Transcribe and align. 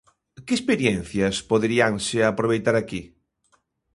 Que 0.45 0.53
experiencias 0.57 1.35
poderíanse 1.51 2.17
aproveitar 2.21 2.75
aquí? 2.77 3.01